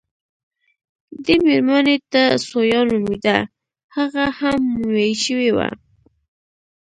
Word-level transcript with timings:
دې 1.25 1.35
مېرمنې 1.45 1.97
ته 2.11 2.21
ثویا 2.47 2.81
نومېده، 2.89 3.37
هغه 3.95 4.25
هم 4.39 4.59
مومیايي 4.75 5.15
شوې 5.25 5.51
وه. 5.55 5.69